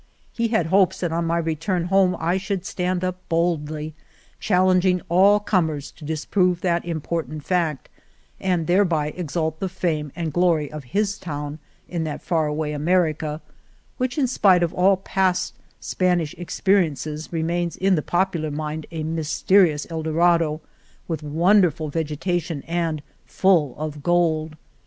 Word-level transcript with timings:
He 0.33 0.47
had 0.47 0.65
hopes 0.65 0.99
that 1.01 1.11
on 1.11 1.25
my 1.25 1.37
re 1.37 1.55
turn 1.55 1.83
home 1.85 2.17
I 2.19 2.37
should 2.37 2.65
stand 2.65 3.03
up 3.03 3.19
boldly, 3.29 3.93
chal 4.39 4.65
lenging 4.65 4.99
all 5.09 5.39
comers 5.39 5.91
to 5.91 6.03
disprove 6.03 6.61
that 6.61 6.83
impor 6.85 7.27
tant 7.27 7.43
fact, 7.45 7.87
and 8.39 8.65
thereby 8.65 9.09
exalt 9.15 9.59
the 9.59 9.69
fame 9.69 10.11
and 10.15 10.33
glory 10.33 10.71
of 10.71 10.85
his 10.85 11.19
town 11.19 11.59
in 11.87 12.03
that 12.05 12.23
far 12.23 12.47
away 12.47 12.73
America, 12.73 13.41
which, 13.99 14.17
in 14.17 14.25
spite 14.25 14.63
of 14.63 14.73
all 14.73 14.97
past 14.97 15.53
Spanish 15.79 16.33
experi 16.33 16.89
ences, 16.89 17.31
remains 17.31 17.75
in 17.77 17.93
the 17.93 18.01
popular 18.01 18.49
mind 18.49 18.87
a 18.89 19.03
mys 19.03 19.43
terious 19.47 19.85
El 19.91 20.01
Dorado 20.01 20.61
with 21.07 21.21
wonderful 21.21 21.89
vegetation 21.89 22.63
and 22.65 23.03
full 23.27 23.75
of 23.77 24.01
gold. 24.01 24.55